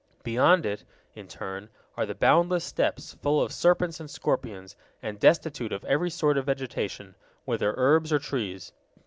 Beyond 0.23 0.65
it, 0.65 0.83
in 1.13 1.27
turn, 1.27 1.69
are 1.95 2.07
the 2.07 2.15
boundless 2.15 2.65
steppes 2.65 3.13
full 3.21 3.39
of 3.39 3.53
serpents 3.53 3.99
and 3.99 4.09
scorpions, 4.09 4.75
and 4.99 5.19
destitute 5.19 5.71
of 5.71 5.85
every 5.85 6.09
sort 6.09 6.39
of 6.39 6.47
vegetation, 6.47 7.13
whether 7.45 7.75
herbs 7.77 8.11
or 8.11 8.17
trees. 8.17 8.73